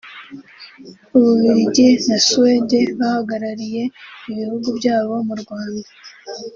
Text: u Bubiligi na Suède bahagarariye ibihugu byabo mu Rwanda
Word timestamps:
u 1.15 1.19
Bubiligi 1.23 1.87
na 2.07 2.17
Suède 2.27 2.79
bahagarariye 2.97 3.83
ibihugu 4.29 4.67
byabo 4.77 5.13
mu 5.27 5.35
Rwanda 5.41 5.89